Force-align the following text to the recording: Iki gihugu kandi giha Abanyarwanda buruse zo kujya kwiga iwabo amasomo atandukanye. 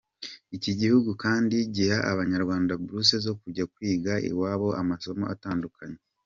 Iki 0.55 0.71
gihugu 0.79 1.09
kandi 1.23 1.55
giha 1.75 1.99
Abanyarwanda 2.11 2.71
buruse 2.81 3.15
zo 3.25 3.33
kujya 3.41 3.63
kwiga 3.73 4.13
iwabo 4.29 4.69
amasomo 4.81 5.25
atandukanye. 5.35 5.99